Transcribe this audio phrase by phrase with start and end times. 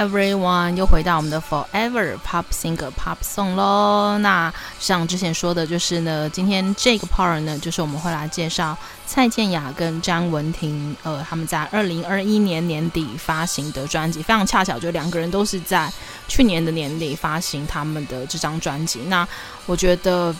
[0.00, 4.16] everyone，又回到我们的 Forever Pop Singer Pop Song 喽。
[4.18, 8.74] 那像之前说的，就是呢，今天这个 part 呢，就是我们会来介绍
[9.06, 15.92] 蔡健雅跟詹雯婷，呃，他们在二零二一年年底发行的专辑，非常恰巧，就两个人都是在
[16.26, 19.00] 去年的年底发行他们的这张专辑。
[19.08, 19.28] 那
[19.66, 20.34] 我觉得，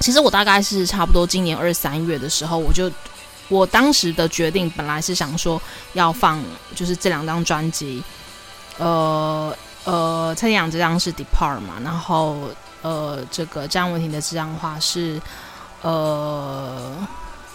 [0.00, 2.92] 其实我大概是差不多今年二三月的时候，我就。
[3.48, 5.60] 我当时的决定本来是想说
[5.92, 6.42] 要放，
[6.74, 8.02] 就是这两张专辑，
[8.82, 12.36] 呃呃，蔡健雅这张是《Depart》嘛，然后
[12.82, 15.20] 呃，这个张文婷的这张话是
[15.82, 16.96] 呃，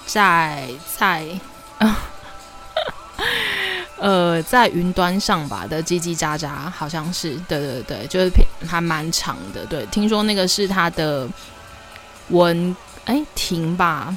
[0.06, 1.28] 在在
[4.00, 8.32] 呃，在云端上吧的叽叽喳喳，好像是，对对对，就是
[8.68, 11.28] 还蛮长的，对，听说那个是他的
[12.30, 14.16] 文哎婷吧。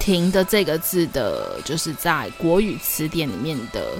[0.00, 3.92] 停的这个字的，就是在国语词典里面的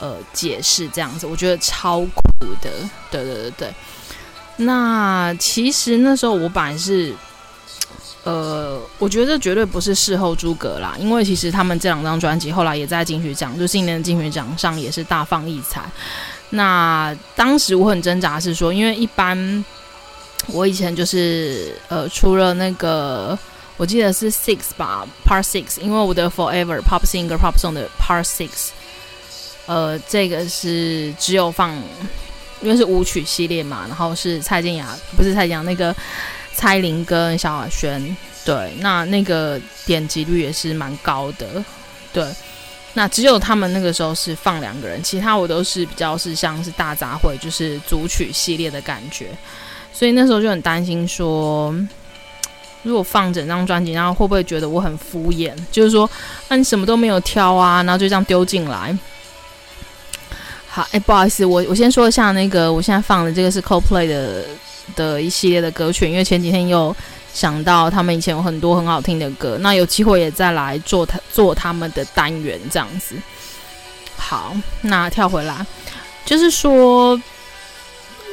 [0.00, 2.70] 呃解释，这样子，我觉得超酷的。
[3.10, 3.74] 对对对对。
[4.56, 7.14] 那其实那时候我本来是，
[8.24, 15.82] 呃，我觉得这绝对不是事后诸葛啦，因为其实他们这两张专辑后来也在金曲奖，就今年的金曲奖上也是大放异彩。
[16.50, 19.64] 那当时我很挣扎，是说，因为一般
[20.48, 23.38] 我以前就是呃，除了那个。
[23.76, 28.70] 我记得是 six 吧，part six，因为我的 forever pop singer pop song 的 part six，
[29.68, 31.76] 呃，这个是只有放，
[32.62, 35.94] 因为是舞曲系列嘛，然后是蔡健雅，不是蔡健雅，那个
[36.54, 38.16] 蔡琳跟萧亚轩，
[38.46, 41.62] 对，那那个点击率也是蛮高的，
[42.12, 42.26] 对，
[42.94, 49.28] 那只有他们那个时候是放两个人，其他我都是比较是像是大杂烩，就是组曲系列的感觉，
[49.92, 51.72] 所以那时候就很担心说。
[52.84, 55.52] 如果放整张专辑，然后会不会觉得我很敷衍？
[55.70, 56.08] 就是说，
[56.48, 58.96] 那、啊、你什么都没有挑啊，然后就这样丢进来。
[60.78, 64.44] 好，哎，不好意思，我我先说一下那个，我现在放的这个是 Coldplay 的
[64.94, 66.94] 的一系列的歌曲，因为前几天又
[67.34, 73.16] 想到他们以前有很多很好听的歌，那有机会也再来做他做他们的单元这样子。
[74.16, 75.66] 好，那跳回来，
[76.24, 77.20] 就是说，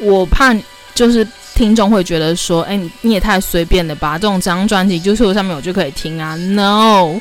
[0.03, 0.55] 我怕
[0.93, 1.27] 就是。
[1.55, 4.17] 听众会觉得说：“哎，你你也太随便了吧？
[4.17, 7.17] 这种这张专辑就是我上面我就可以听啊？No，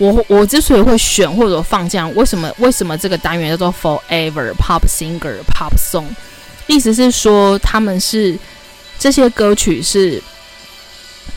[0.00, 6.06] 我我之所以会选或者放这样，为什么为什么这个单元叫做 Forever Pop Singer Pop Song？
[6.66, 8.38] 意思是说，他们是
[8.98, 10.20] 这些歌曲是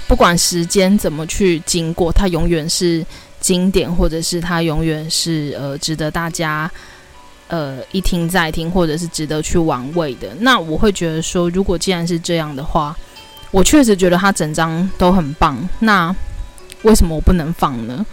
[0.07, 3.05] 不管时间怎么去经过，它永远是
[3.39, 6.71] 经典，或者是它永远是呃值得大家。”
[7.49, 12.97] 呃，一听再听，或者是值得去玩味的，那我会觉得说，如果既然是这样的话，
[13.51, 15.69] 我确实觉得它整张都很棒。
[15.77, 16.15] 那
[16.81, 18.03] 为什么我不能放呢？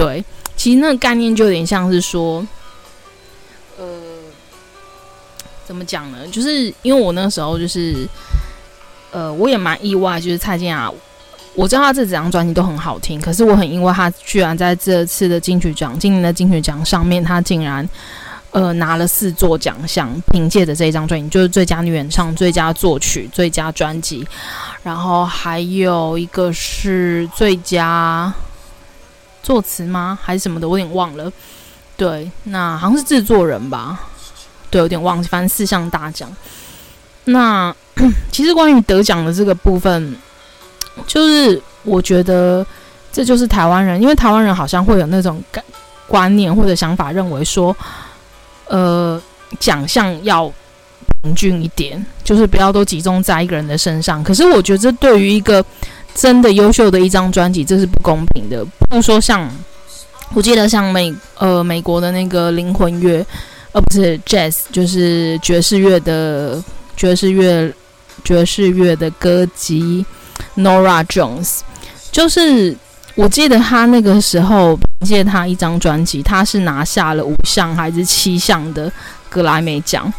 [0.00, 0.24] 对，
[0.56, 2.46] 其实那个概念就有点像是说，
[3.78, 3.84] 呃，
[5.66, 6.26] 怎么讲呢？
[6.28, 8.08] 就是因为我那时候就是，
[9.10, 10.90] 呃，我也蛮意外，就是蔡健雅，
[11.54, 17.86] 我知道他这几张专辑都很好听，可是我很意外，他居然在这次的金曲奖，今年的金曲奖上面，他竟然。
[18.52, 24.26] 呃，拿了四座奖项，凭借着这一张专辑，就是最佳女演唱、最佳作曲、最佳专辑，
[24.82, 28.34] 然后还有一个是最佳
[29.42, 30.18] 作词吗？
[30.22, 30.68] 还是什么的？
[30.68, 31.32] 我有点忘了。
[31.96, 34.00] 对，那好像是制作人吧？
[34.70, 35.28] 对，有点忘记。
[35.28, 36.34] 反正四项大奖。
[37.24, 37.74] 那
[38.32, 40.16] 其实关于得奖的这个部分，
[41.06, 42.66] 就是我觉得
[43.12, 45.62] 这就是台湾人，因为台湾人好像会有那种感
[46.06, 47.76] 观念或者想法，认为说。
[48.72, 49.20] 呃，
[49.58, 50.48] 奖项要
[51.22, 54.22] 平均一点，就是不要都集中在一个人的身上。
[54.22, 55.60] 可是我觉得，这对于一个
[56.14, 58.64] 真的优秀的一张专辑，这是不公平的。
[58.88, 59.50] 不说像，
[60.34, 63.24] 我记得像美呃美国的那个灵魂乐，
[63.72, 66.62] 呃不是 Jazz，就是爵士乐的
[66.96, 67.72] 爵士乐
[68.24, 70.04] 爵士乐的歌姬
[70.56, 71.60] Nora Jones，
[72.10, 72.76] 就是。
[73.16, 78.90] 我记得他那个时候凭借他一张专辑，他是拿下了五项还是七项的
[79.28, 80.10] 格莱美奖？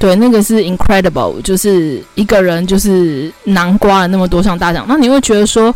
[0.00, 4.86] 对，那个是 incredible，就是一个人就是囊括了那么多项大奖。
[4.88, 5.72] 那你会觉得说，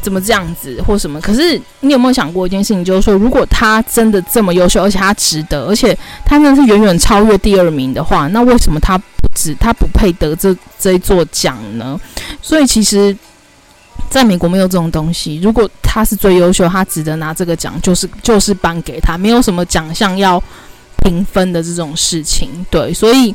[0.00, 1.20] 怎么这样子或什么？
[1.20, 5.94] 可是你有没有想过一件事情，就是说，如果他真的这么优秀，而且他值得，而且
[6.24, 12.00] 他真的是远远超越第二名的话，那为什么他不值，他不配得这这一座奖呢？
[12.40, 13.14] 所以其实，
[14.08, 15.38] 在美国没有这种东西。
[15.42, 20.42] 如果他是最优秀，他值得拿这个奖，就是就是颁给他，没有什么奖项要
[21.04, 22.64] 评分的这种事情。
[22.70, 23.34] 对，所以。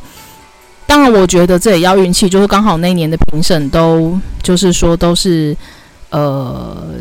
[0.88, 5.58] 当然，我觉得这也要运气，就是刚好那年的评审都，就是说都是，
[6.12, 6.94] 呃，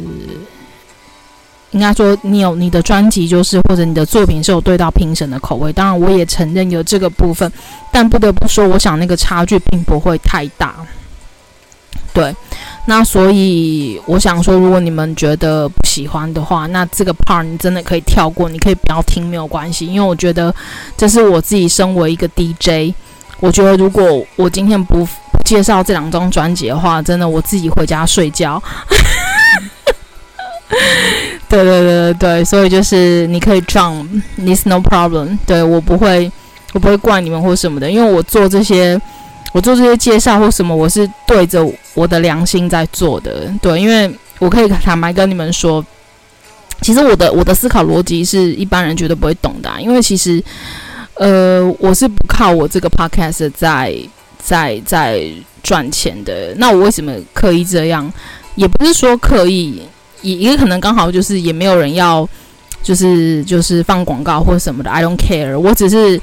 [1.71, 5.71] 应该说你有你的专辑，就是或者你的作品是有对到评审的口味。
[5.71, 7.53] 当然，我也承认有这个部分，
[7.93, 10.75] 但不得不说，我想那个差距并不会太大。
[12.15, 12.35] 对，
[12.87, 20.55] 那所以我想说，如果你们觉得不喜欢的话，那这个 part 你真的可以跳过，你可以不要听，没有关系，因为我觉得
[20.97, 22.95] 这是我自己身为一个 DJ。
[23.41, 25.07] 我觉得，如果我今天不
[25.45, 28.63] 介绍这两张专辑的话，真的我自己回家睡觉。
[31.49, 33.95] 对对对对对，所以就是你可以撞
[34.39, 35.37] ，It's no problem。
[35.47, 36.31] 对我不会，
[36.73, 39.01] 我不会怪你们或什么的，因为我做这些，
[39.55, 41.65] 我做这些介绍或什么，我是对着
[41.95, 43.51] 我的良心在做的。
[43.63, 45.83] 对，因为我可以坦白跟你们说，
[46.83, 50.43] 其实我的我的思考逻辑是一般人绝对不会懂的，因为其实。
[51.17, 53.97] 呃，我是不靠我这个 podcast 在
[54.37, 55.25] 在在
[55.63, 56.53] 赚钱的。
[56.57, 58.13] 那我为什么刻意这样？
[58.57, 59.81] 也不是说刻意，
[60.23, 62.29] 也也可能刚好就是也没有人要，
[62.83, 64.91] 就是就是放广告或什么的。
[64.91, 66.21] I don't care，我只是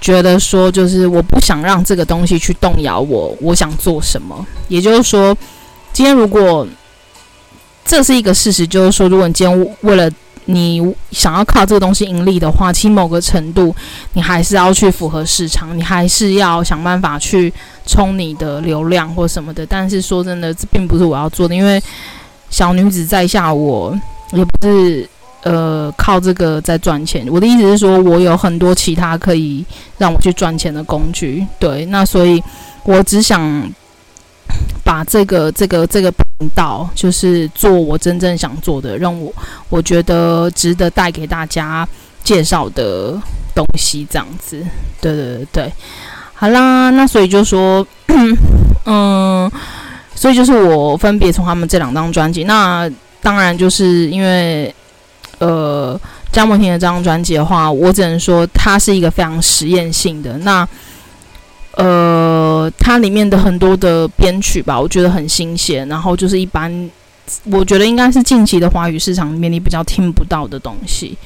[0.00, 4.46] 觉得说，就是我不想让这个东西去动摇我，我想做什么。
[4.68, 5.36] 也就是说，
[5.92, 6.66] 今天如果
[7.84, 10.10] 这是一个事实，就是说，如果你今天为了
[10.44, 13.74] 你想要靠这个东西盈利的话，其实某个程度，
[14.12, 17.52] 你还是要去符合市场，你还是要想办法去
[17.84, 19.66] 冲你的流量或什么的。
[19.66, 21.82] 但是说真的，这并不是我要做的，因为
[22.50, 23.98] 小女子在下，我
[24.32, 25.08] 也不是
[25.42, 27.26] 呃靠这个在赚钱。
[27.30, 29.64] 我的意思是说，我有很多其他可以
[29.98, 31.46] 让我去赚钱的工具。
[31.58, 32.42] 对，那所以
[32.84, 33.72] 我只想。
[34.82, 36.22] 把这个这个这个频
[36.54, 39.30] 道，就是做我真正想做的，让我
[39.68, 41.86] 我觉得值得带给大家
[42.22, 43.20] 介绍的
[43.52, 44.64] 东西，这样子。
[45.00, 45.72] 对对对对，
[46.32, 47.84] 好啦，那所以就说，
[48.86, 49.50] 嗯，
[50.14, 52.88] 所以就是我分别从他们这两张专辑，那
[53.20, 54.72] 当然就是因为，
[55.38, 56.00] 呃，
[56.32, 60.66] 张梦婷的这张专辑的话，我只能说它是一个非常实验性的那。
[61.78, 65.86] 呃，它里面的很多的编曲吧，我觉得很新鲜。
[65.88, 66.90] 然后就是一般，
[67.50, 71.18] 我觉得应该是近期的华语市场里面你比较听不到的东西。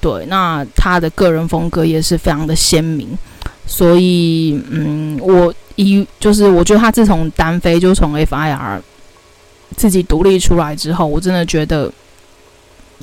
[0.00, 3.08] 对，那他的个人风格也是非常的鲜明。
[3.66, 8.80] 所以，嗯，我一就是我觉得他自从单飞，就从 FIR
[9.76, 11.92] 自己独立出来之后，我真的觉得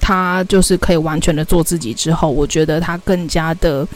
[0.01, 1.94] 他就是可以完全的做自己。
[1.94, 3.88] 之后，我觉得他更加的。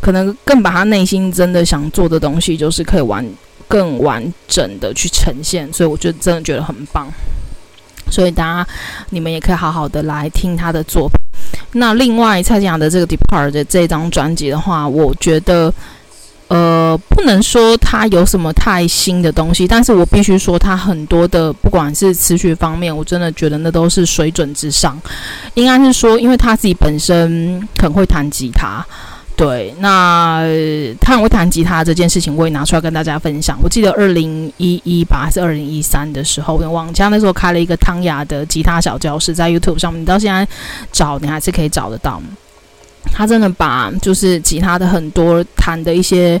[0.00, 3.26] 可能更把他内心真的想做的东西，就是可以完
[3.66, 7.08] 更完整的去呈现，所以我就真的觉得很棒。
[8.10, 8.68] 所以大家
[9.08, 11.16] 你们也可以好好的来听他的作品。
[11.72, 15.72] 那另外蔡健雅的这个《Depart》的这张专辑的话，我觉得
[16.54, 24.96] 呃不能说他有什么太新的东西，但是我必须说他很多的不管是词曲方面，我真的觉得那都是水准之上。
[25.54, 28.86] 应该是说，因为他自己本身很会弹吉他。
[29.36, 30.44] 对，那
[31.00, 33.58] 他很会弹吉他这件事情，我也拿出来跟大家分享。
[33.60, 40.46] 我记得二零一一吧，还是二零一三的时候，网家那时候开了一个汤雅的吉他小教室，在 YouTube 上面，你到现在
[40.92, 42.22] 找，你还是可以找得到。
[43.12, 46.40] 他真的把就是吉他的很多弹的一些，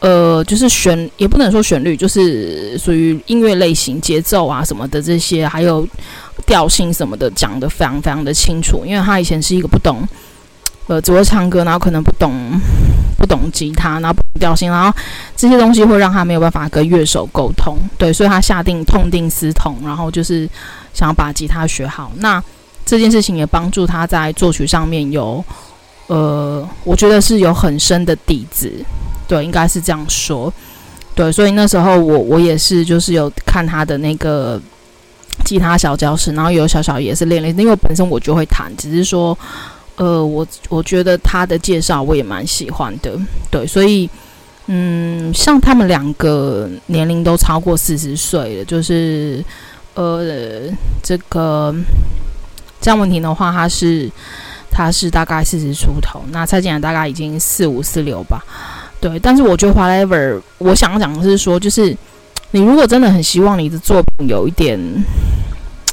[0.00, 5.86] 呃，就是旋，也不能说旋律，就是属于音乐类型、节奏啊什么的这些，还有
[6.46, 8.84] 调性什么的，讲得非常非常的清楚。
[8.86, 10.06] 因为他以前是一个不懂。
[10.86, 12.58] 呃，只会唱歌，然后可能不懂
[13.18, 14.90] 不懂吉他，然后不懂调性，然后
[15.36, 17.76] 这些东西会让他没有办法跟乐手沟通。
[17.98, 20.48] 对，所以他下定痛定思痛，然后就是
[20.94, 22.10] 想要把吉他学好。
[22.20, 22.42] 那
[22.86, 25.44] 这件事情也帮助他在作曲上面有，
[26.08, 28.70] 呃，我觉得是有很深的底子。
[29.26, 30.52] 对，应该是这样说。
[31.14, 34.60] 对，所以那时候我我也是就是有看他的那个
[35.44, 39.38] 吉他小教室，然后有小小也是练练，因为本身我就会弹，只是说。
[40.00, 43.18] 呃，我我觉得他的介绍我也蛮喜欢的，
[43.50, 44.08] 对，所以，
[44.66, 49.44] 嗯，像他们两个年龄都超过四十岁了，就是，
[49.94, 50.70] 呃，
[51.02, 51.74] 这个
[52.80, 54.08] 张文婷的话，他是
[54.70, 58.44] 他是大概四十出头，那蔡健雅大概已经四五四六吧，
[59.00, 61.96] 对，但是我觉得 whatever，我想讲的是说，就是
[62.50, 64.78] 你如果真的很希望你的作品有一点。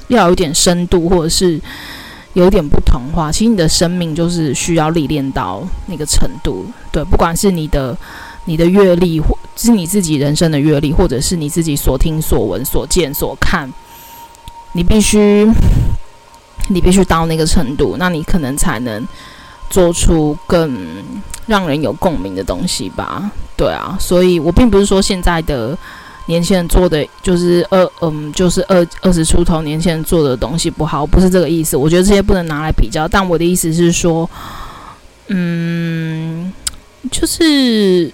[0.08, 1.60] 要有一点深度，或者是
[2.34, 6.64] 有点不同化，其实你的生命就是需要历练到那个程度。
[6.92, 7.98] 对，不管是你的
[8.46, 13.68] 你的阅历，或是你自己人生的阅历，或者是你自己所听所闻所见所看，
[14.74, 15.52] 你必须
[16.70, 19.08] 你必须到那个程度，那你可能才能
[19.70, 20.78] 做出更
[21.48, 23.32] 让人有共鸣的东西吧。
[23.56, 25.78] 对啊，所以我并不是说现在的。
[26.28, 31.78] 年轻人做的就是二嗯，就是二二十出头年轻人做的东西不好，不是这个意思。
[31.78, 34.28] 我觉得这些不能拿来比较，但我的意思是说，
[35.28, 36.52] 嗯，
[37.12, 38.12] 就是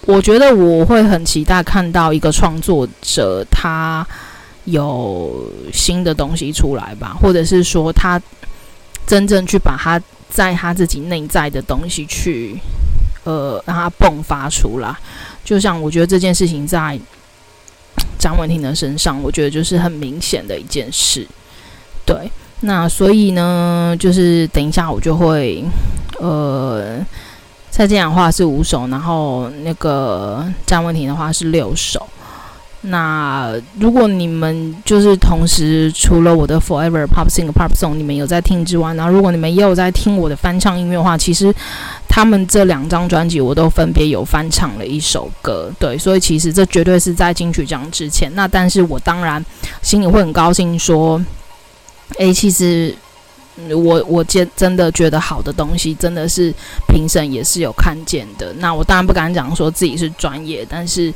[0.00, 4.04] 我觉得我会很期待看到一个创作者他
[4.66, 8.20] 有新的东西出来吧，或者是说他
[9.06, 12.60] 真正去把他在他自己内在的东西去
[13.24, 14.94] 呃让他迸发出来。
[15.44, 16.98] 就像我觉得这件事情在
[18.18, 21.26] 张文婷的身上，我觉得就是很明显的一件事。
[22.04, 22.30] 对，
[22.60, 25.64] 那所以呢，就是等一下我就会，
[26.18, 26.98] 呃，
[27.70, 32.04] 蔡健雅的话是五首，然后那个张文婷的话是六首。
[32.88, 41.52] 那如果你们就是同时除了我的 Forever Pop Sing Pop Song 你们有在听之外，然后如果你们也有在听我的翻唱音乐的话，其实
[42.08, 48.32] 他们这两张专辑我都分别有翻唱了一首歌，对，所以其实这绝对是在金曲奖之前。
[48.36, 49.44] 那但是我当然
[49.82, 51.20] 心里会很高兴，说，
[52.18, 52.94] 诶，其实
[53.68, 56.54] 我我真真的觉得好的东西，真的是
[56.86, 58.52] 评审也是有看见的。
[58.58, 61.12] 那我当然不敢讲说自己是专业，但是。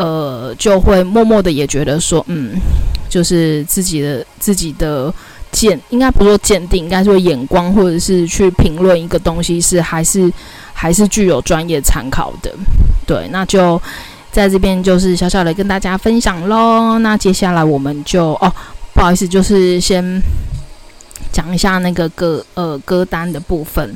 [0.00, 2.58] 呃，就会默默的也觉得说，嗯，
[3.06, 5.12] 就是自己的自己的
[5.52, 10.32] 鉴，应该不说鉴定，应该说眼光，或者是去评论一个东西，是还是
[10.72, 12.50] 还是具有专业参考的。
[13.06, 13.78] 对，那就
[14.32, 16.98] 在这边就是小小的跟大家分享喽。
[17.00, 18.50] 那接下来我们就哦，
[18.94, 20.02] 不好意思，就是先
[21.30, 23.94] 讲一下那个歌呃歌单的部分。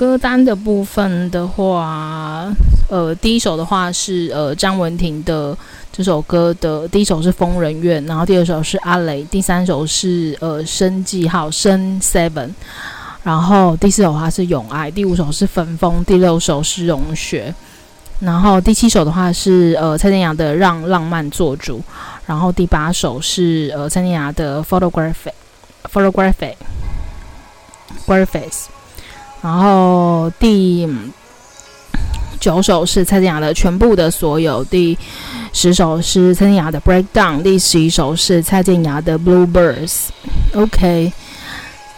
[0.00, 2.50] 歌单的部分的话，
[2.88, 5.54] 呃，第一首的话是呃张文婷的
[5.92, 12.48] 这首歌的第一首是《疯人院》，然后第二首是阿雷，第三首是呃生记号生 Seven，
[13.22, 17.54] 然后第四首的话是永爱，第五首是焚风，第六首是融雪，
[18.20, 21.82] 然后第七首的话是呃蔡健雅的让浪漫做主，
[22.24, 25.12] 然后第八首是呃蔡健雅的 Photography
[25.92, 26.54] Photography
[28.06, 28.79] Graphics。
[29.42, 30.88] 然后第
[32.38, 34.98] 九首是蔡健雅的全部的所有，第
[35.52, 40.08] 十首是蔡健雅的 Breakdown，第十一首是蔡健雅的 Bluebirds。
[40.54, 41.12] OK，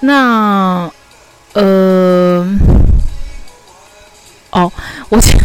[0.01, 0.91] 那
[1.55, 2.59] 呃，
[4.51, 4.73] 哦，
[5.09, 5.41] 我讲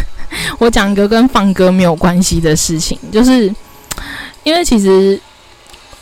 [0.60, 3.54] 我讲一个跟放歌没有关系的事情，就是
[4.44, 5.20] 因为其实。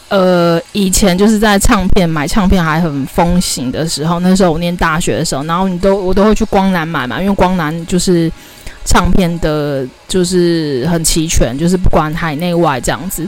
[0.10, 8.32] 呃，以前就是在唱片买唱片还很风行的时候，那时候我念大学的时候，然后你都我都会去光南买嘛，因为光南就是
[8.86, 13.28] 唱片的，就是很齐全，就是不管海内外这样子。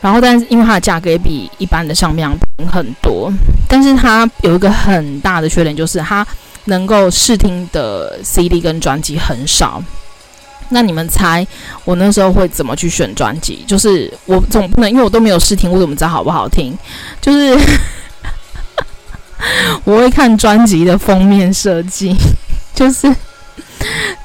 [0.00, 3.30] 然后，但是因为它的价格也比一般的唱片平很多，
[3.68, 6.26] 但是它有一个很大的缺点，就是它
[6.64, 9.82] 能够试听的 CD 跟专辑很少。
[10.70, 11.46] 那你们猜
[11.84, 13.64] 我那时候会怎么去选专辑？
[13.66, 16.76] 就是我总不能，因为我都没有试听，我怎么知道好不好听？
[17.20, 17.58] 就是
[19.84, 22.14] 我会看专辑的封面设计，
[22.74, 23.06] 就是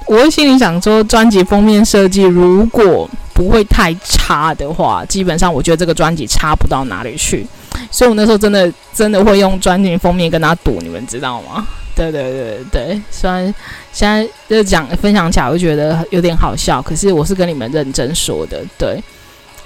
[0.07, 7.45] 我会心里想说，专辑封面设计如果不会太差的话，基本上我觉得这个专辑差不到哪里去。
[7.95, 11.65] 所以我那时候真的真的会用专辑封面跟他赌，你们知道吗？
[11.95, 13.45] 对对对对，虽然
[13.93, 18.61] 现在就讲分享起来，我就觉得有点好笑，可是我是跟你们认真说的。
[18.77, 19.01] 对，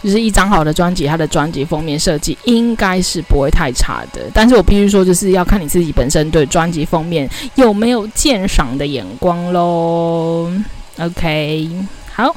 [0.04, 4.22] 就是一张好的专辑，它的专辑封面设计应该是不会太差的。
[4.32, 10.52] 但是我必须说，就是要看你自己本身对专辑封面有没有鉴赏的眼光喽。
[11.00, 11.68] OK，
[12.14, 12.36] 好，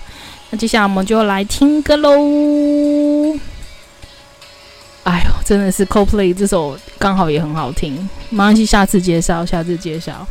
[0.49, 3.39] 那接下来我们就来听歌喽。
[5.05, 10.27] 哎呦，真的是 Coldplay 这首刚好也很好听，没关系，下次介绍，下次介绍。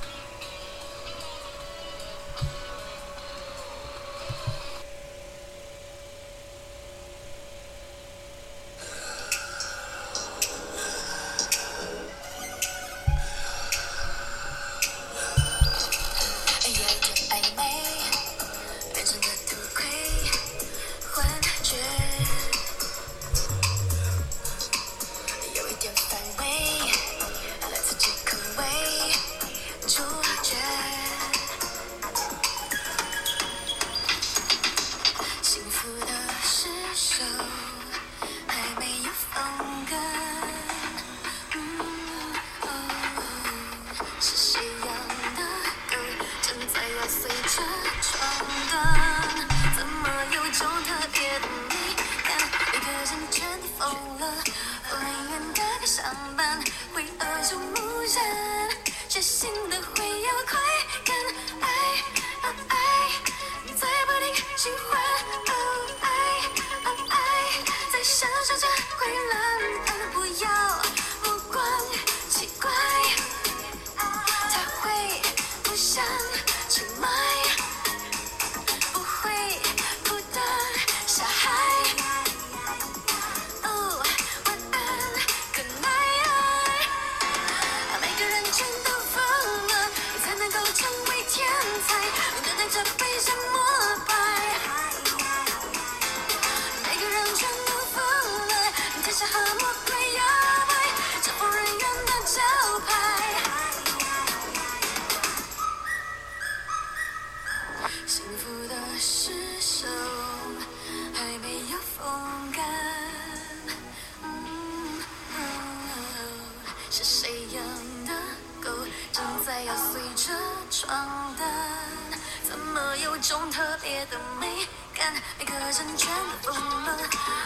[124.10, 126.10] 的美感，每个人全
[126.42, 126.98] 都疯了，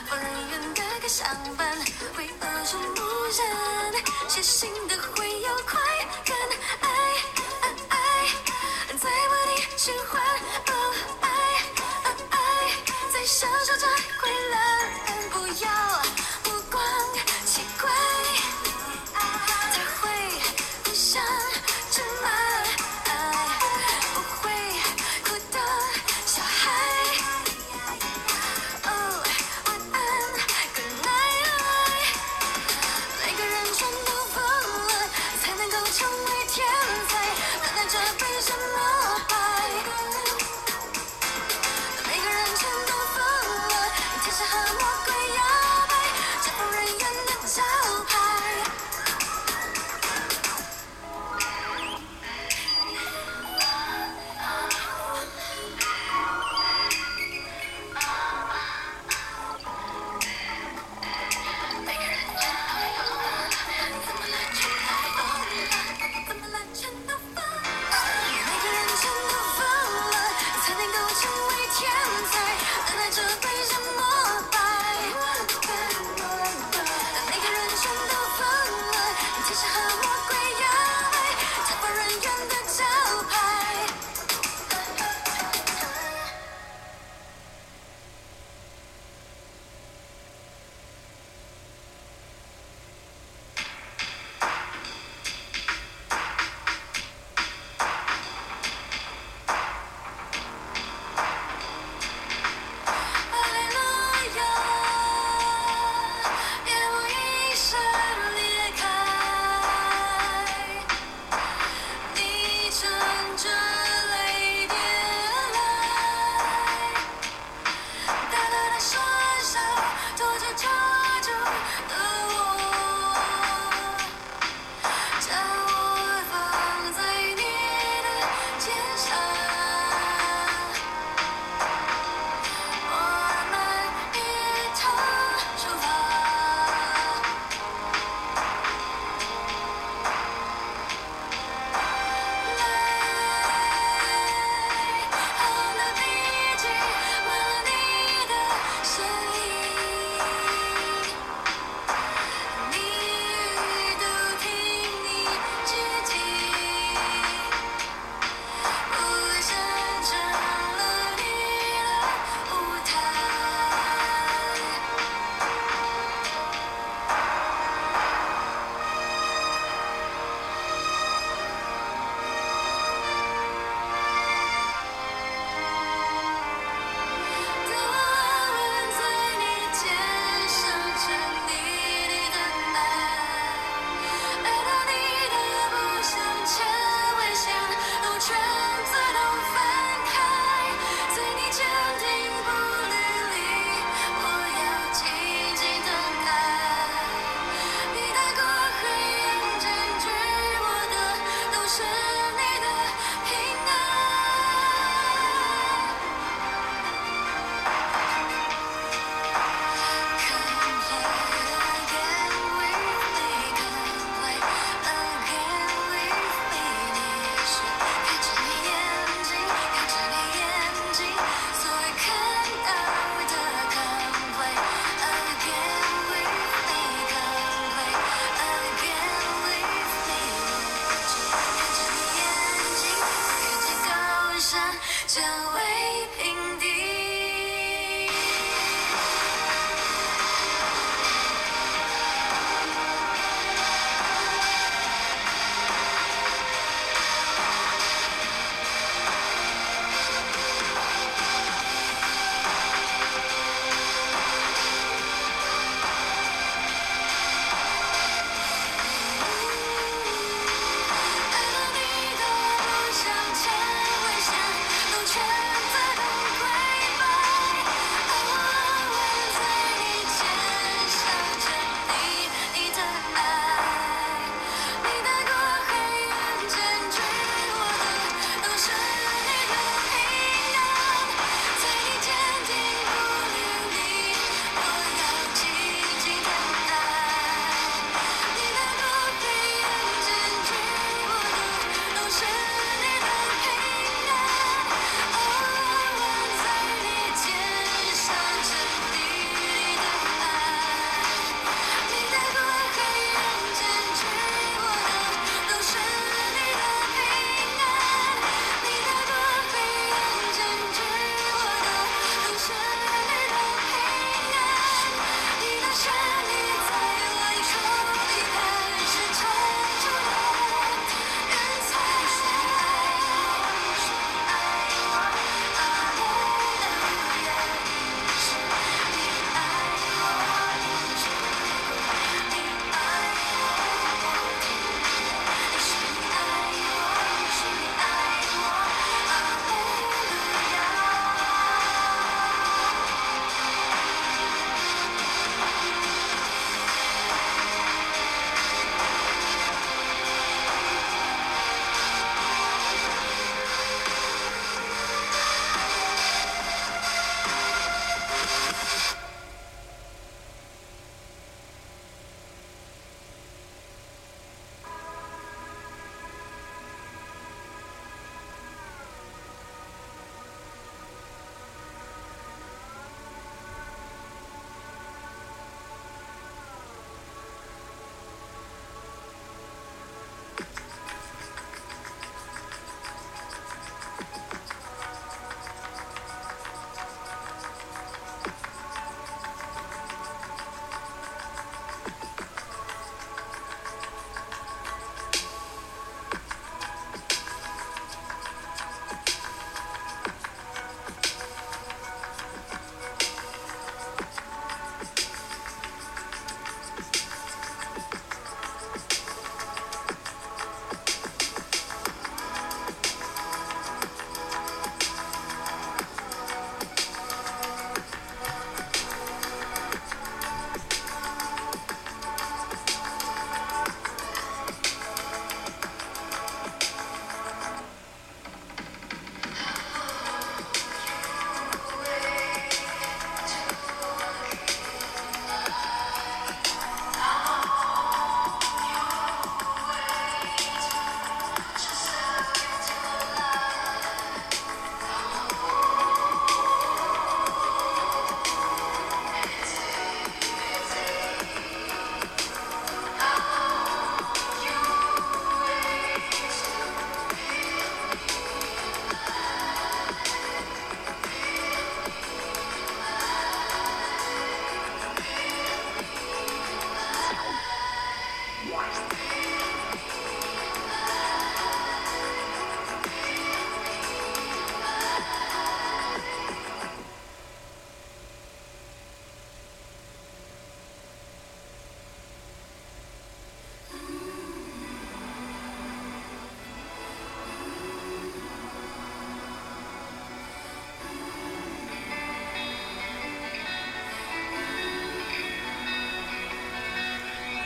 [0.10, 1.78] 不人愿的该上班，
[2.16, 3.94] 会恶心不染，
[4.30, 5.82] 写信的会有快
[6.24, 6.38] 感，
[6.82, 6.88] 爱
[7.62, 7.98] 爱爱，
[8.98, 10.22] 再不停循环。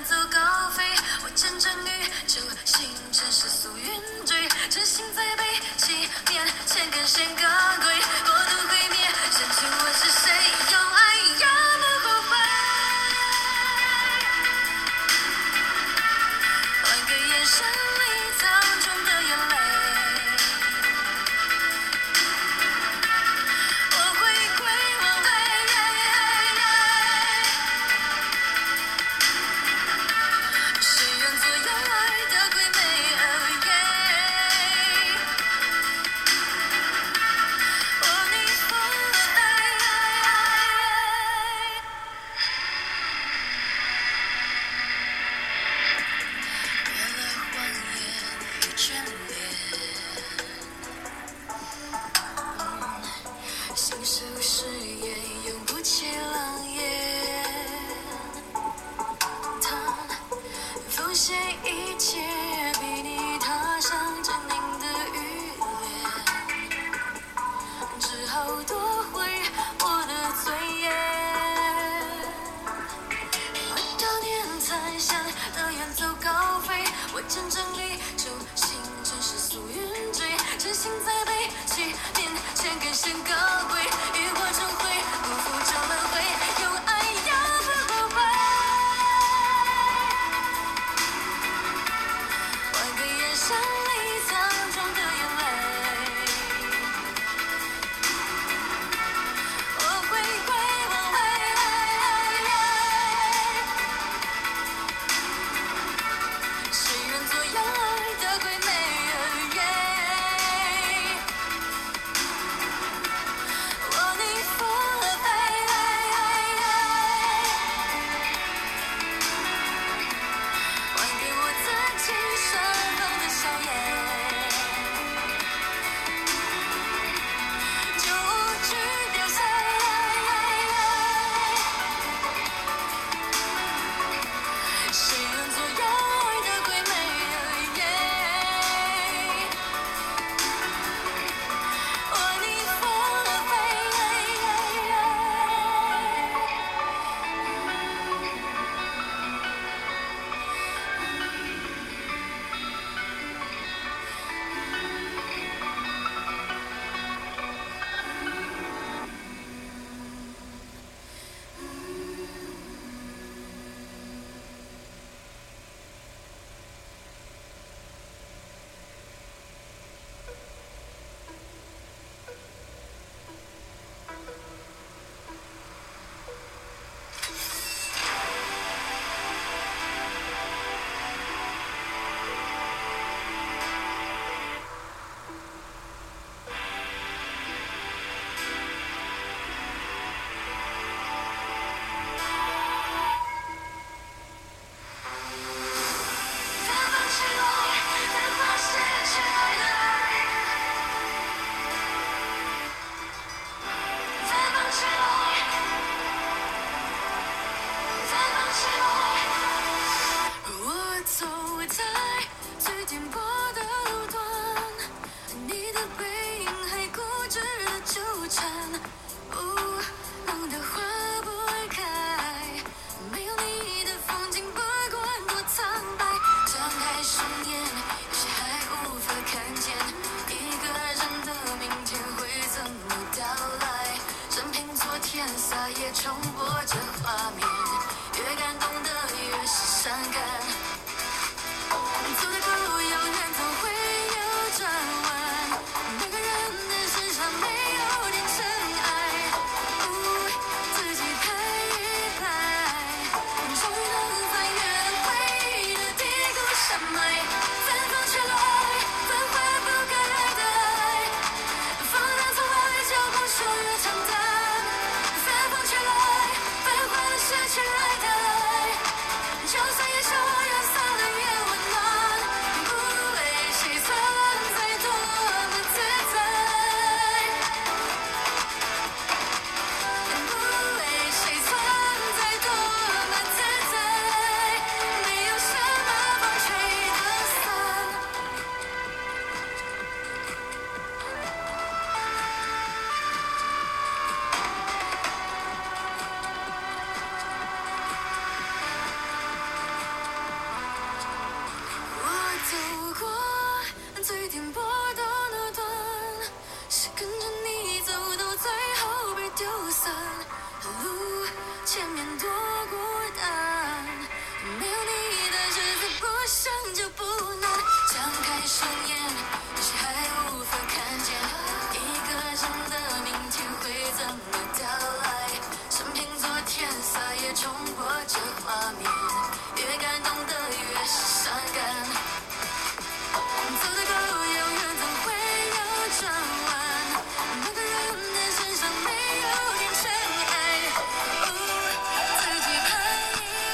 [0.00, 0.82] 远走高飞，
[1.22, 1.88] 我见证宇
[2.26, 5.44] 宙星辰世俗云追，真心在背
[5.76, 7.42] 欺骗，千根弦高
[7.82, 7.92] 贵。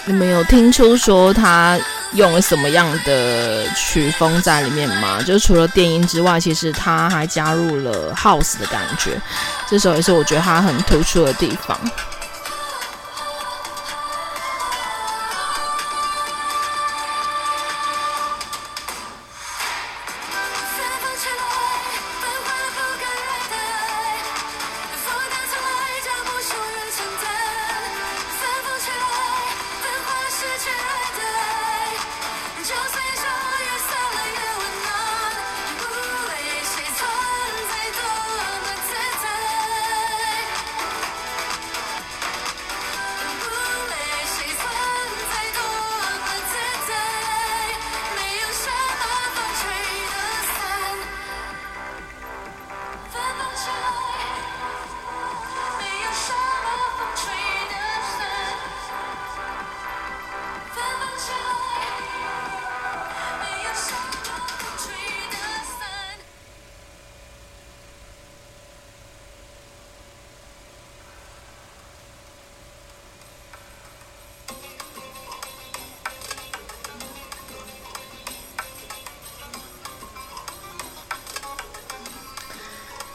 [0.09, 1.77] 你们有听出说他
[2.13, 5.21] 用了什么样的曲风在里面吗？
[5.21, 9.21] 就除了电音之外，其实他还加入了 house 的感觉，
[9.69, 11.79] 这首也是我觉得他很突出的地方。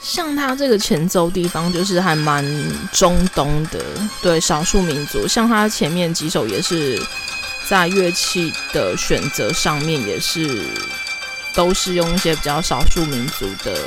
[0.02, 2.44] 像他这个前奏地方，就是还蛮
[2.92, 3.80] 中东的，
[4.22, 5.28] 对少数民族。
[5.28, 7.00] 像他前面几首也是
[7.70, 10.66] 在乐器的选择上面，也是
[11.54, 13.78] 都是用一些比较少数民族的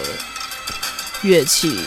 [1.22, 1.80] 乐器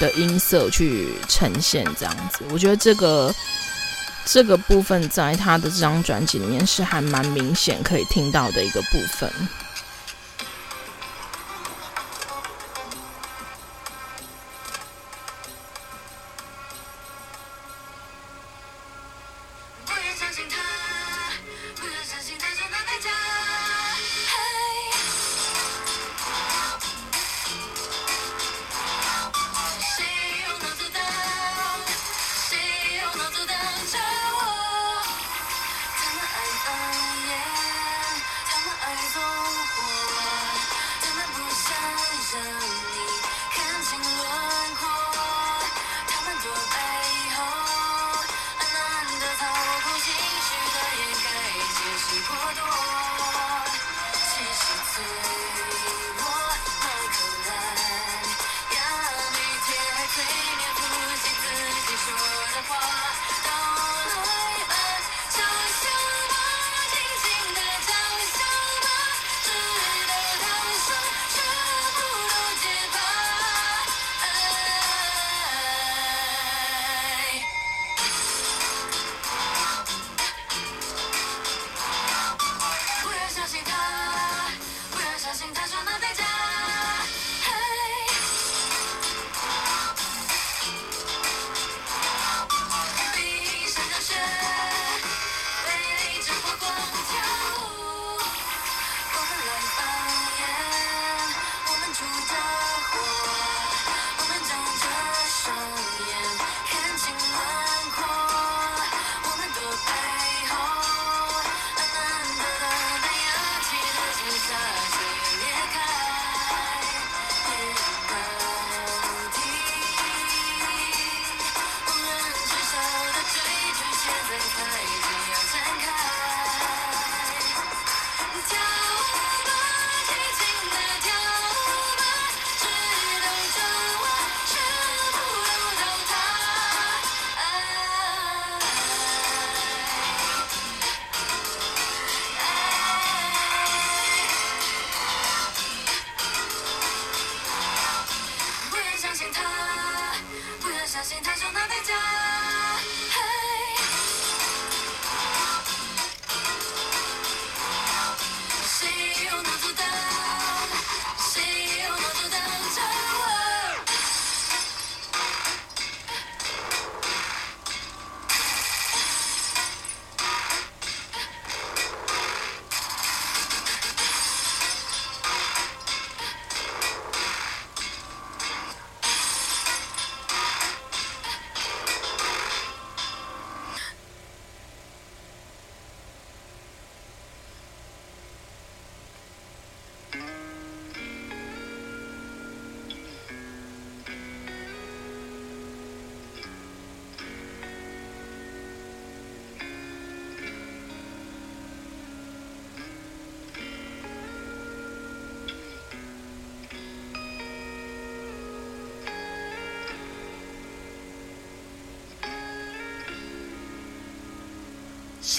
[0.00, 2.44] 的音色去呈现，这样子。
[2.50, 3.32] 我觉得这个
[4.24, 9.30] 这个部分在他的这张专辑里面是还蛮明显可以听到的一个部分。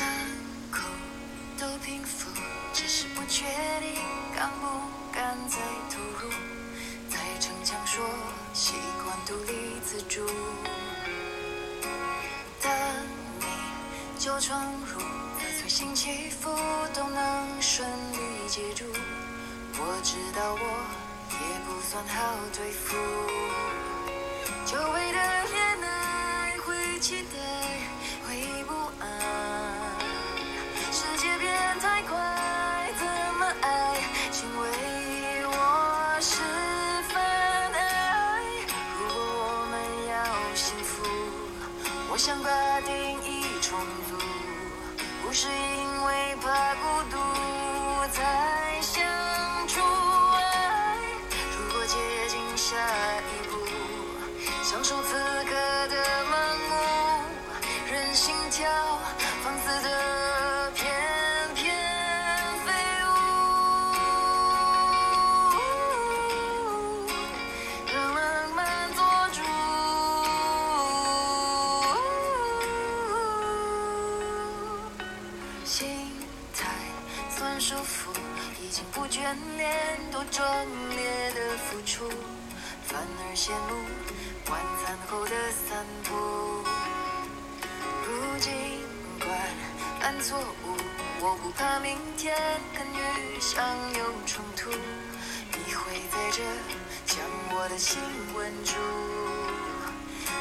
[0.02, 0.08] 伤
[0.72, 0.80] 口
[1.60, 2.28] 都平复，
[2.74, 3.46] 只是不确
[3.80, 4.02] 定
[4.36, 4.66] 敢不
[5.14, 5.60] 敢再
[5.94, 6.32] 投入。
[7.08, 8.04] 在逞强说
[8.52, 8.74] 习
[9.04, 10.26] 惯独立自主，
[12.64, 12.72] 等
[13.40, 13.46] 你
[14.18, 15.00] 就闯入，
[15.40, 16.50] 再随心起伏
[16.96, 18.86] 都能顺利接住。
[19.78, 20.66] 我知道我
[21.30, 21.38] 也
[21.68, 22.98] 不算好对付，
[24.66, 25.20] 久违的
[25.52, 27.41] 恋爱会期待。
[90.00, 90.76] 犯错误，
[91.22, 92.36] 我不怕明天
[92.74, 93.64] 跟雨相
[93.94, 94.70] 有冲突。
[95.54, 96.42] 你会在这
[97.06, 97.18] 将
[97.54, 98.00] 我的心
[98.36, 98.72] 稳住，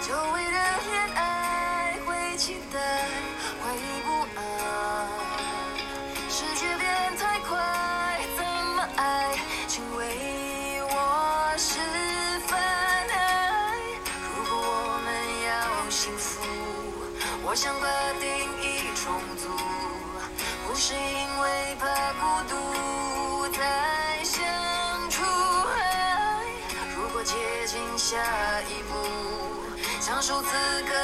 [0.00, 2.78] 久违的恋爱会期待，
[3.60, 3.64] 会
[4.04, 4.08] 不
[4.40, 4.40] 安，
[6.28, 7.58] 世界变太快。
[8.36, 8.44] 怎
[8.76, 9.36] 么爱，
[9.68, 11.78] 请为我示
[12.46, 13.74] 范爱。
[14.36, 15.08] 如果我们
[15.46, 16.40] 要幸福，
[17.44, 17.86] 我想把
[30.42, 30.99] 享受此刻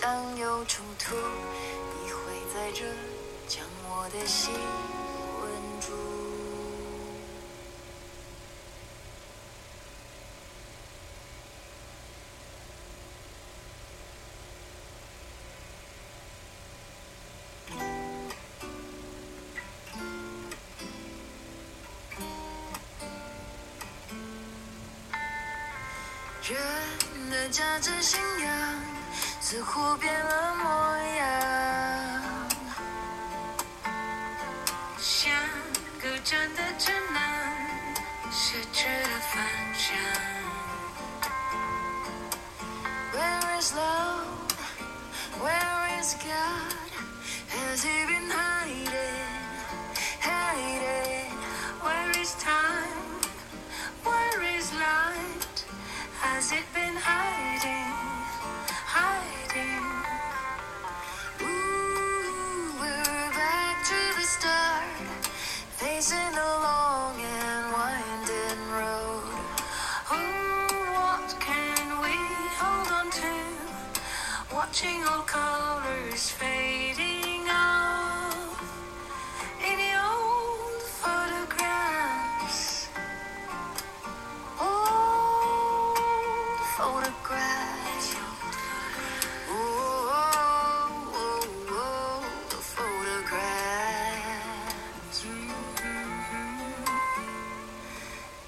[0.00, 2.18] 当有冲突，你会
[2.54, 2.86] 在这
[3.46, 4.54] 将我的心
[5.42, 5.92] 稳住。
[26.48, 28.59] 人的价值信仰。
[29.50, 30.89] 似乎变了模
[74.80, 78.56] watching all colors fading out
[79.60, 82.88] in the old photographs.
[84.58, 85.98] Old
[86.78, 88.14] photographs.
[89.50, 90.24] Ooh, oh,
[91.14, 93.28] oh, oh, the photographs.
[95.26, 96.40] Mm-hmm.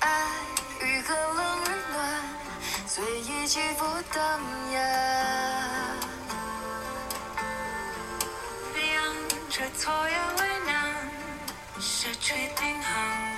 [0.01, 0.07] 爱
[0.81, 2.01] 与和冷人暖，
[2.87, 5.12] 随一起赴当年。
[12.23, 13.32] 确定好。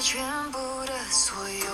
[0.00, 0.22] 全
[0.52, 1.66] 部的所有。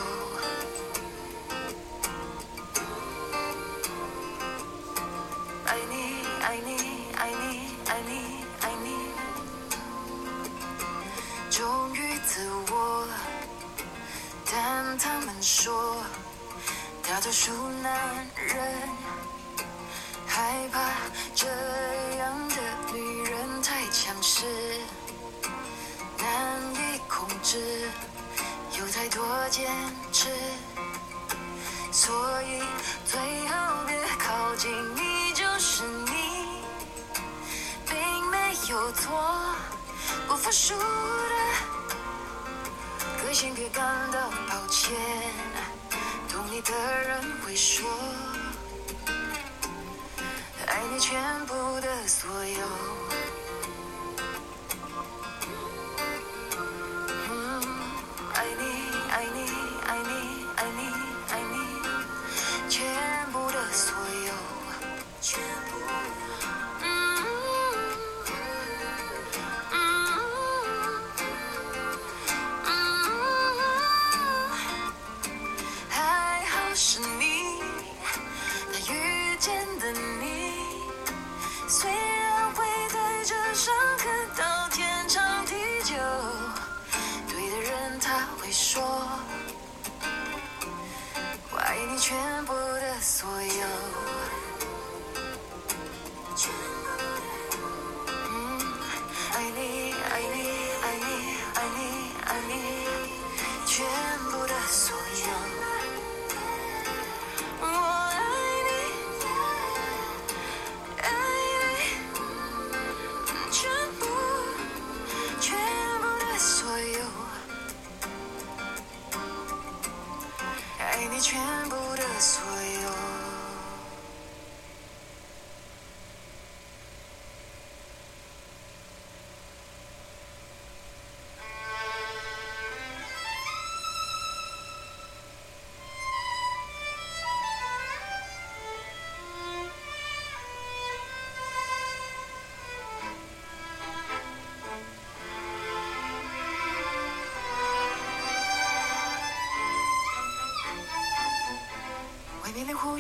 [5.66, 6.77] 爱你爱你
[7.16, 8.89] 爱你爱你爱你。
[11.51, 13.07] 忠于自我
[14.51, 16.03] 但他们说
[17.03, 17.53] 大多数
[17.83, 18.89] 男人
[20.27, 20.91] 害怕
[21.35, 21.47] 这
[29.14, 29.64] 多坚
[30.10, 30.28] 持
[31.92, 32.12] 所
[32.42, 32.60] 以
[33.06, 36.64] 最后别靠近你就是你
[37.88, 37.96] 并
[38.28, 38.36] 没
[38.68, 39.54] 有错
[40.26, 40.84] 不服输的
[43.22, 44.96] 个性别感到抱歉
[46.28, 47.88] 懂你的人会说
[50.66, 53.13] 爱你全部的所有。
[104.75, 105.03] 部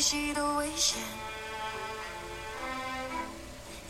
[0.04, 0.98] 呼吸都危险，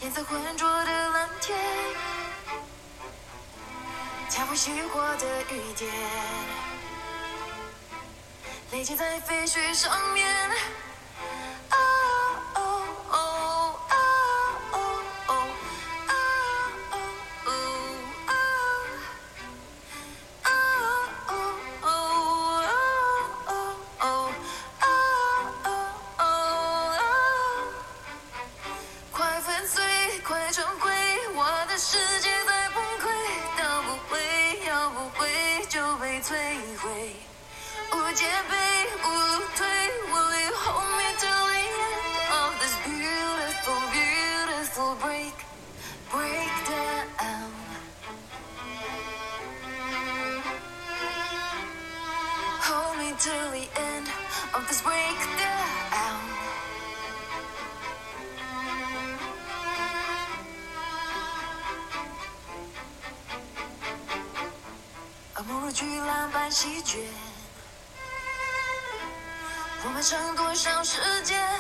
[0.01, 1.59] 颜色浑浊的蓝天，
[4.31, 5.91] 恰不熄火的雨点，
[8.71, 10.25] 累积在废墟上面。
[65.73, 67.01] 巨浪般席卷，
[69.85, 71.51] 我们剩多少时间，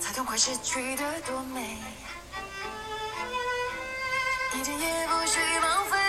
[0.00, 1.78] 才痛快失去的多美，
[4.54, 5.99] 一点也不许浪费。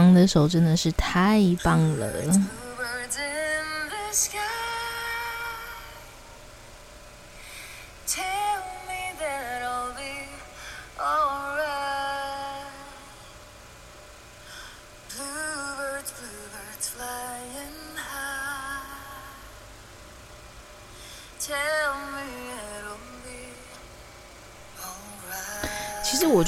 [0.00, 2.10] 刚的手真的是太棒了。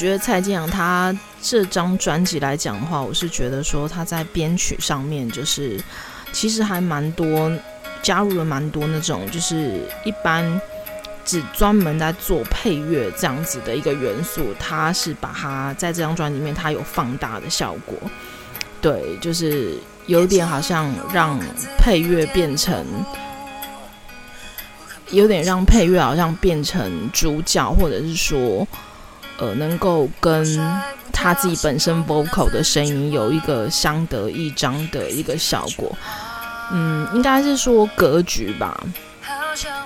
[0.02, 5.80] 觉得蔡健雅他这张专辑来讲的话，我是觉得说他在编曲上面就是
[6.32, 7.52] 其实还蛮多
[8.02, 10.60] 加入了蛮多那种就是一般
[11.24, 17.96] 只专门在做配乐这样子的一个元素，他是把它在这张专辑里面它有放大的效果，
[18.80, 21.38] 对，就是有点好像让
[21.78, 22.84] 配乐变成
[25.12, 28.66] 有点让配乐好像变成主角，或者是说。
[29.42, 30.46] 呃，能够跟
[31.12, 35.90] 他自己本身 vocal 的声音有一个相得益彰的一个效果，
[36.70, 38.80] 嗯，应该是说格局吧。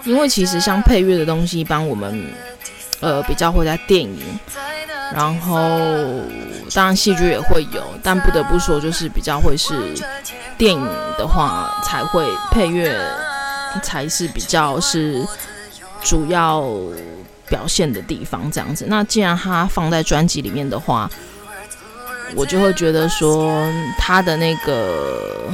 [0.05, 2.31] 因为其实像配乐的东西，一般我们
[3.01, 4.21] 呃比较会在电影，
[5.15, 5.59] 然后
[6.75, 9.73] 当然戏剧也会有，但不得不说就是比较会是
[10.59, 10.85] 电影
[11.17, 12.95] 的话才会配乐，
[13.83, 15.27] 才是比较是
[16.03, 16.63] 主要。
[17.49, 21.09] 表现的地方这样子，那既然他放在专辑里面的话，
[22.35, 23.65] 我就会觉得说
[23.99, 25.49] 他的那个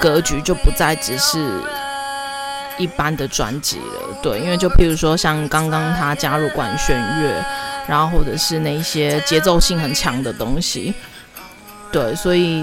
[0.00, 1.60] 格局就不再只是
[2.78, 4.18] 一般的专辑了。
[4.22, 7.44] 对，因为就譬如说像刚刚他加入管弦乐，
[7.88, 10.94] 然后或者是那些节奏性很强的东西，
[11.90, 12.62] 对，所以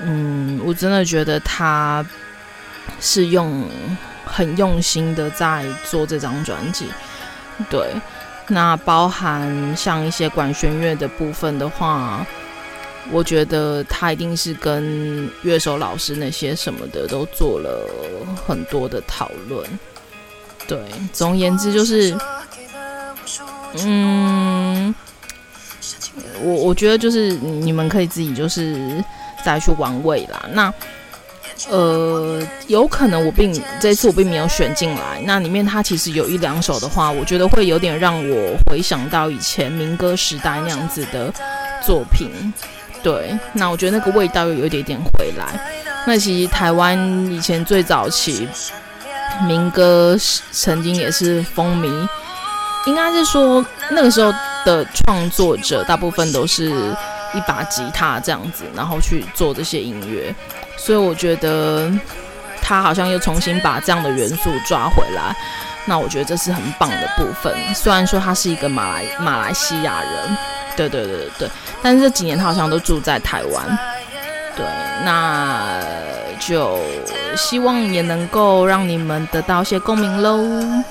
[0.00, 2.02] 嗯，我真的觉得他
[2.98, 3.68] 是用。
[4.24, 6.86] 很用心的在做这张专辑，
[7.68, 7.92] 对，
[8.48, 12.24] 那包含像一些管弦乐的部分的话，
[13.10, 17.88] 我觉得他一定是跟乐手老师那些什么的都做了
[18.46, 19.66] 很多的讨论，
[20.66, 20.78] 对，
[21.12, 22.16] 总而言之就是，
[23.84, 24.94] 嗯，
[26.42, 29.02] 我我觉得就是你们可以自己就是
[29.44, 30.72] 再去玩味啦，那。
[31.70, 35.22] 呃，有可能我并这次我并没有选进来。
[35.24, 41.32] 那里面它其实有一两首的话，我觉得会有点让我回想到以前民歌时代那样子的
[41.84, 42.30] 作品。
[43.02, 45.60] 对，那我觉得那个味道又有一点点回来。
[46.06, 46.98] 那其实台湾
[47.32, 48.48] 以前最早期
[49.46, 50.16] 民歌
[50.50, 52.08] 曾经也是风靡，
[52.86, 54.32] 应该是说那个时候
[54.64, 56.72] 的创作者大部分都是
[57.34, 60.34] 一把吉他这样子，然后去做这些音乐。
[60.76, 61.90] 所以我觉得
[62.60, 65.34] 他好像又重新把这样的元素抓回来，
[65.84, 67.54] 那我觉得这是很棒的部分。
[67.74, 70.36] 虽然说他是一个马来马来西亚人，
[70.76, 71.50] 对对对对对，
[71.82, 73.78] 但是这几年他好像都住在台湾，
[74.56, 74.64] 对，
[75.04, 75.80] 那
[76.40, 76.80] 就
[77.36, 80.82] 希望也能够让你们得到一些共鸣喽。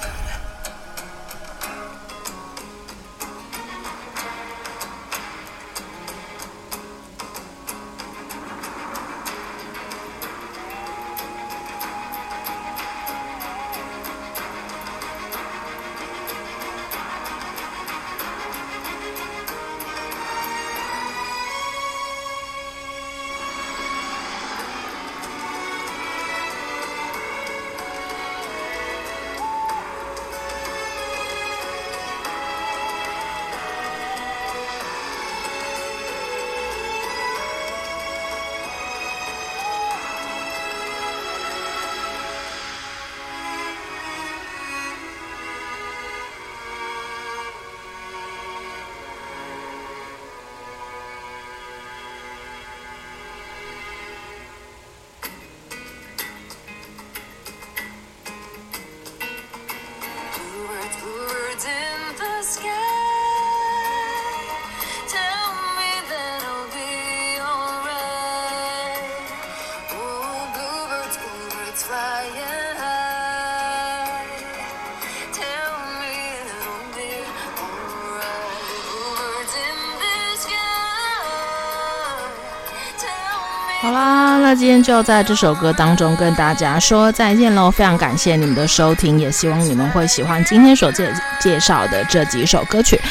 [83.81, 87.71] 好啦，那今天就在这首歌当中跟大家说再见喽！
[87.71, 93.01] 非常感谢你们的收听，也希望你们会喜欢今天所介介绍的这几首歌曲。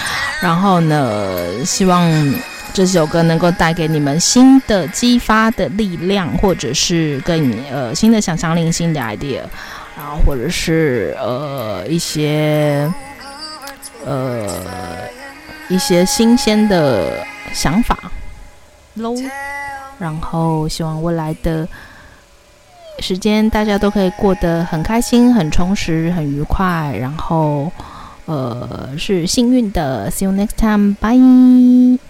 [0.41, 2.09] 然后呢，希望
[2.73, 9.41] 这首歌能够带给你们新的激发的力量，或者是更呃新的想象力、新的 idea，
[9.97, 12.89] 然后或者是呃一些
[14.07, 14.47] 呃
[15.69, 17.99] 一些新鲜的想法
[18.95, 19.17] 喽。
[20.01, 21.69] 然后，希望未来的
[22.99, 26.97] 时间大家都可以过得很开心、很充实、很愉快。
[26.99, 27.71] 然后，
[28.25, 30.11] 呃，是幸运的。
[30.11, 30.97] See you next time.
[31.01, 32.10] Bye.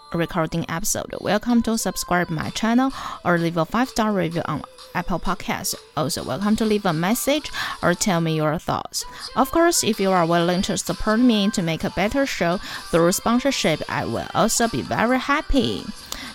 [0.12, 1.14] recording episode.
[1.20, 2.92] Welcome to subscribe my channel
[3.24, 4.62] or leave a five star review on
[4.94, 5.74] Apple Podcasts.
[5.96, 7.50] Also, welcome to leave a message
[7.82, 9.04] or tell me your thoughts.
[9.36, 12.58] Of course, if you are willing to support me to make a better show
[12.90, 15.84] through sponsorship, I will also be very happy.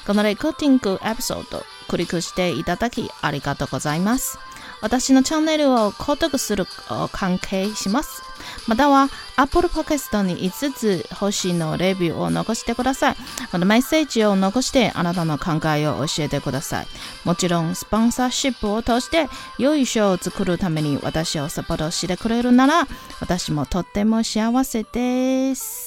[0.05, 4.37] このレコーディングエピソード、クリックしていただきありがとうございます。
[4.81, 6.65] 私のチャンネルを购読する
[7.11, 8.24] 関系します。
[8.66, 13.16] または Apple Podcast に5つ星のレビューを残してください。
[13.50, 16.86] このメッセージを残してあなたの考えを教えてください。
[17.24, 19.28] もちろんスポンサーシップを通して
[19.58, 22.88] 良い賞を作るために私をサポートしてくれるなら
[23.20, 25.85] 私もとっても幸せです。